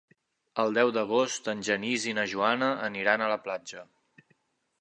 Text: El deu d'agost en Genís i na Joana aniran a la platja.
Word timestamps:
El 0.63 0.71
deu 0.77 0.93
d'agost 0.95 1.51
en 1.53 1.61
Genís 1.69 2.07
i 2.13 2.15
na 2.21 2.25
Joana 2.33 2.73
aniran 2.89 3.25
a 3.27 3.29
la 3.35 3.41
platja. 3.49 3.89